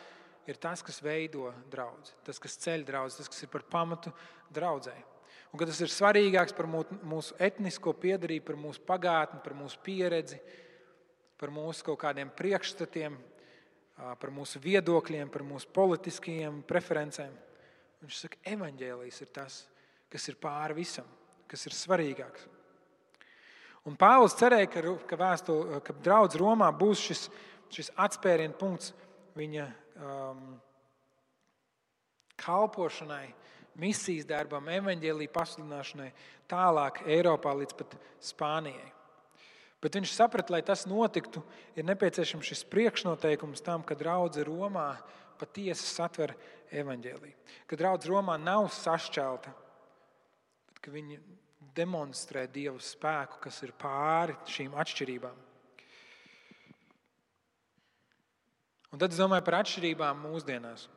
[0.48, 4.12] ir tas, kas veido draugu, tas, kas ceļ draugu, tas, kas ir par pamatu
[4.54, 5.04] draudzēji.
[5.50, 10.38] Un ka tas ir svarīgāks par mūsu etnisko piedarību, par mūsu pagātni, par mūsu pieredzi,
[11.40, 13.16] par mūsu kaut kādiem priekšstatiem,
[14.20, 17.32] par mūsu viedokļiem, par mūsu politiskajiem preferencēm.
[18.00, 19.58] Viņš saka, ka evaņģēlijs ir tas,
[20.12, 21.08] kas ir pāri visam,
[21.50, 22.46] kas ir svarīgāks.
[23.88, 27.26] Un Pāvils cerēja, ka, ka, vēstu, ka draudz Romā būs šis,
[27.72, 28.92] šis atspērienu punkts
[29.36, 30.42] viņa um,
[32.40, 33.26] kalpošanai,
[33.80, 36.10] misijas darbam, evaņģēlīja pasludināšanai
[36.50, 38.90] tālāk Eiropā līdz pat Spānijai.
[39.80, 41.40] Bet viņš saprata, lai tas notiktu,
[41.72, 44.90] ir nepieciešams šis priekšnoteikums tam, ka draudzene Romā
[45.40, 46.34] patiesi satver
[46.68, 47.36] evaņģēlīju.
[47.64, 49.54] Ka draudzene Romā nav sašķelta,
[50.68, 51.16] bet ka viņi
[51.76, 55.40] demonstrē Dieva spēku, kas ir pāri šīm atšķirībām.
[58.90, 60.88] Un tad es domāju par atšķirībām mūsdienās.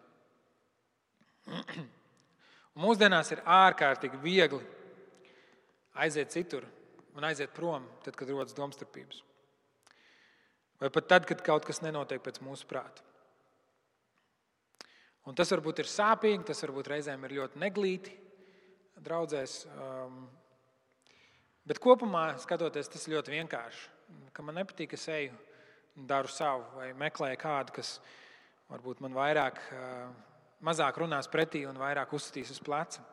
[1.54, 1.90] Un
[2.84, 4.64] mūsdienās ir ārkārtīgi viegli
[6.04, 6.66] aiziet citur
[7.18, 9.24] un aiziet prom, tad, kad rodas domstarpības.
[10.82, 13.06] Vai pat tad, kad kaut kas nenotiek pēc mūsu prāta.
[15.30, 18.18] Un tas varbūt ir sāpīgi, tas varbūt reizēm ir ļoti neglīti
[19.04, 19.62] draudzēs.
[19.78, 20.24] Um,
[21.64, 23.84] Bet kopumā skatoties, tas ir ļoti vienkārši.
[24.36, 25.32] Ka man nepatīk, es eju
[25.96, 27.94] un daru savu, vai meklēju kādu, kas
[28.68, 29.62] varbūt man vairāk,
[30.60, 33.06] mazāk runās pretī un vairāk uzsitīs uz pleca.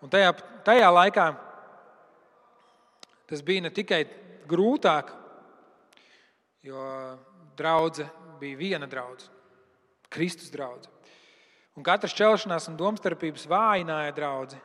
[0.00, 0.32] Un tajā,
[0.64, 1.26] tajā laikā
[3.30, 4.00] tas bija ne tikai
[4.50, 5.12] grūtāk,
[6.66, 6.86] jo
[7.56, 9.36] draudzene bija viena draudzene,
[10.10, 10.96] Kristus draudzene.
[11.78, 14.62] Un katras šķelšanās un domstarpības vājināja draudzeni.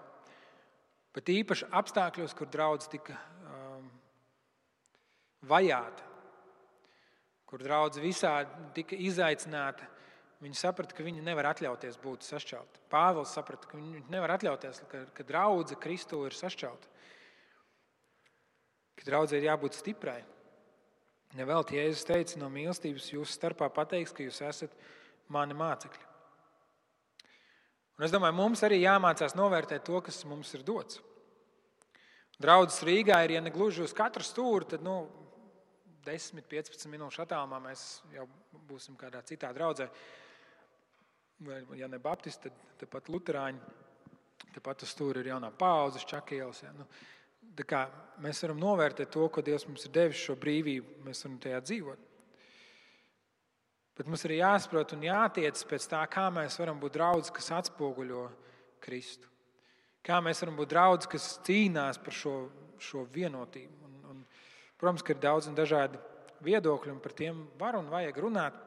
[1.15, 3.15] Bet īpaši apstākļos, kur draudzene tika
[3.47, 3.85] um,
[5.47, 6.07] vajāta,
[7.47, 9.87] kur draudzene visādi tika izaicināta,
[10.43, 12.83] viņi saprata, ka viņi nevar atļauties būt sašķelti.
[12.91, 16.91] Pāvils saprata, ka viņi nevar atļauties, ka, ka draudzene Kristu ir sašķelta.
[18.99, 20.21] Ka draudzene ir jābūt stiprai.
[21.35, 24.75] Nevelti Jēzus teica, no mīlestības jūsu starpā pateiks, ka jūs esat
[25.31, 26.05] mani mācekļi.
[27.95, 30.99] Un es domāju, mums arī jāmācās novērtēt to, kas mums ir dots.
[32.41, 35.05] Draudzes Rīgā ir, ja ne gluži uz katru stūri, tad nu,
[36.05, 38.27] 10, 15 minūšu attālumā mēs jau
[38.67, 39.87] būsim kādā citā draudzē.
[41.43, 43.73] Vai, ja ne Baptisti, tad, tad pat Lutāņi.
[44.55, 46.61] Tepat uz stūra ir jaunā paudze, čakielas.
[46.63, 46.71] Ja.
[46.75, 46.85] Nu,
[48.23, 51.01] mēs varam novērtēt to, ko Dievs mums ir devis šo brīvību.
[51.03, 52.11] Mēs varam tajā dzīvot.
[53.95, 58.25] Bet mums ir jāsaprot un jātiec pēc tā, kā mēs varam būt draugi, kas atspoguļo
[58.83, 59.29] Kristu.
[60.05, 62.35] Kā mēs varam būt draugi, kas cīnās par šo,
[62.79, 63.87] šo vienotību.
[63.87, 64.25] Un, un,
[64.79, 65.99] protams, ka ir daudz un dažādi
[66.45, 68.59] viedokļi, un par tiem var un vajag runāt.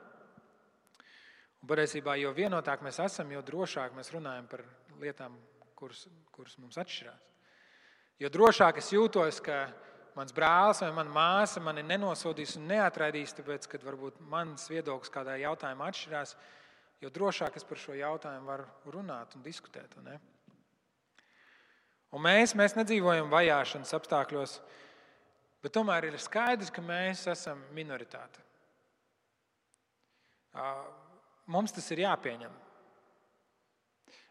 [1.58, 4.62] Un patiesībā, jo vienotāk mēs esam, jo drošāk mēs runājam par
[5.02, 5.34] lietām,
[5.78, 7.24] kuras, kuras mums atšķirās.
[8.18, 9.68] Jo drošāk es jūtos, ka
[10.18, 15.36] mans brālis vai mana māsa mani nenosodīs un neatraidīs, tāpēc, ka varbūt mans viedoklis kādā
[15.38, 16.34] jautājumā atšķirās,
[17.02, 19.94] jo drošāk es par šo jautājumu varu runāt un diskutēt.
[20.00, 20.10] Un,
[22.10, 24.58] un mēs, mēs nedzīvojam vajāšanas apstākļos,
[25.62, 28.42] bet tomēr ir skaidrs, ka mēs esam minoritāte.
[31.48, 32.52] Mums tas ir jāpieņem.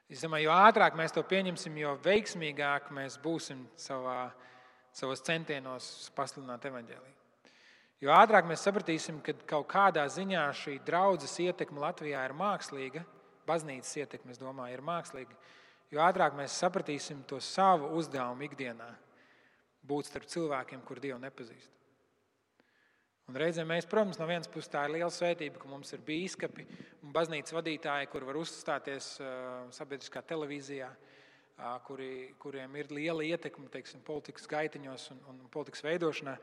[0.07, 4.29] Es domāju, jo ātrāk mēs to pieņemsim, jo veiksmīgāk mēs būsim savā
[4.97, 7.15] savos centienos pasludināt evaņģēlīju.
[8.01, 13.03] Jo ātrāk mēs sapratīsim, ka kaut kādā ziņā šī draudzes ietekme Latvijā ir mākslīga,
[13.49, 15.37] baznīcas ietekme, es domāju, ir mākslīga,
[15.93, 18.89] jo ātrāk mēs sapratīsim to savu uzdevumu ikdienā,
[19.87, 21.76] būt starp cilvēkiem, kur Dievu nepazīst.
[23.27, 26.63] Un reizēm mēs, protams, no vienas puses tā ir liela svētība, ka mums ir biskupi
[27.03, 29.09] un baznīcas vadītāji, kur var uzstāties
[29.75, 30.87] sabiedriskā televīzijā,
[31.83, 36.37] kuri, kuriem ir liela ietekme teiksim, politikas gaitiņos un, un politikas veidošanā.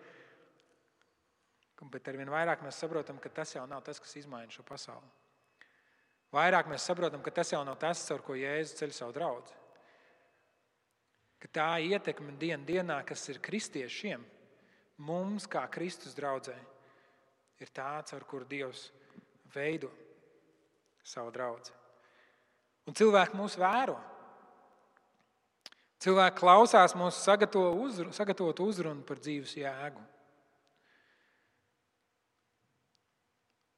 [1.89, 5.09] Bet ar vien vairāk mēs saprotam, ka tas jau nav tas, kas izmaina šo pasauli.
[6.37, 9.57] Vairāk mēs saprotam, ka tas jau nav tas, caur ko Jēzus ceļ savu draugu.
[11.53, 14.23] Tā ietekme dien, dienā, kas ir kristiešiem,
[15.05, 16.57] mums, kā Kristus draugai,
[17.65, 18.89] ir tā, caur kuru Dievs
[19.55, 19.91] veido
[21.05, 21.73] savu draugu.
[22.85, 23.97] Un cilvēki mūs vēro.
[26.05, 30.03] Cilvēki klausās mūsu sagatavot uzrunu, sagatavot uzrunu par dzīves jēgu.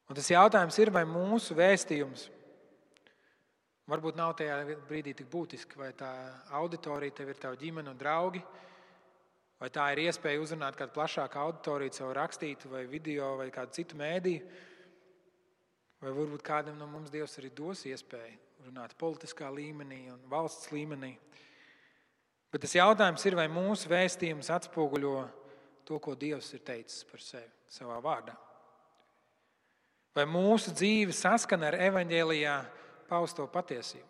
[0.07, 2.27] Un tas jautājums ir, vai mūsu vēstījums
[3.87, 6.11] varbūt nav tajā brīdī tik būtiski, vai tā
[6.59, 8.41] auditorija tev ir tava ģimene un draugi,
[9.61, 13.97] vai tā ir iespēja uzrunāt kādu plašāku auditoriju, caur rakstītu vai video vai kādu citu
[13.99, 14.43] mēdīju,
[16.03, 21.15] vai varbūt kādam no mums Dievs arī dos iespēju runāt politiskā līmenī un valsts līmenī.
[22.51, 25.15] Bet tas jautājums ir, vai mūsu vēstījums atspoguļo
[25.87, 28.35] to, ko Dievs ir teicis par sevi savā vārdā.
[30.15, 32.53] Vai mūsu dzīve saskana ar evaņģēlijā
[33.09, 34.07] pausto patiesību?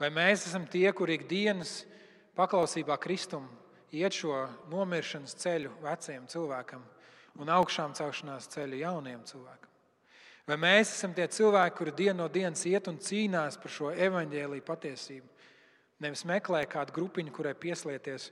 [0.00, 1.82] Vai mēs esam tie, kuri ikdienas
[2.36, 3.46] paklausībā Kristum
[3.94, 6.82] iet šo nomiršanas ceļu veciem cilvēkam
[7.42, 9.70] un augšām celšanās ceļu jauniem cilvēkam?
[10.44, 14.66] Vai mēs esam tie cilvēki, kuri dienu no dienas iet un cīnās par šo evaņģēlīju
[14.66, 15.30] patiesību?
[16.04, 18.28] Nevis meklē kādu grupiņu, kurai pieslieties,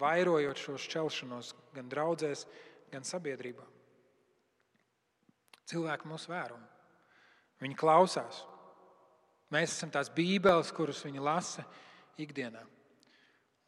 [0.00, 2.46] vairojot šo šķelšanos gan draudzēs,
[2.90, 3.62] gan sabiedrībā.
[5.70, 6.58] Cilvēki mūs vēro,
[7.62, 8.42] viņi klausās.
[9.54, 11.62] Mēs esam tās bībeles, kuras viņi lasa
[12.18, 12.64] ikdienā.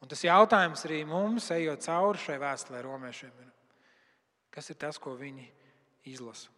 [0.02, 3.52] Un tas jautājums arī mums, ejot cauri šai vēstulē, romiešiem, ir,
[4.50, 5.46] kas ir tas, ko viņi
[6.10, 6.50] izlasa.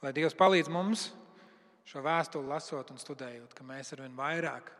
[0.00, 1.10] Lai Dievs palīdz mums
[1.88, 4.72] šo vēstuli lasot un studējot, ka mēs arvien vairāk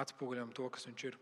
[0.00, 1.18] atspoguļojam to, kas Viņš ir.